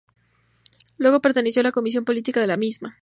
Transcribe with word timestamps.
Luego 0.97 1.21
perteneció 1.21 1.59
a 1.59 1.63
la 1.63 1.71
Comisión 1.71 2.05
Política 2.05 2.41
de 2.41 2.47
la 2.47 2.57
misma. 2.57 2.97